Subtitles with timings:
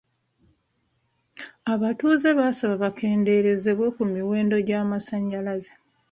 [1.73, 5.73] Abatuuze baasaba bakendereezebwe ku miwendo gy'amasanyalaze.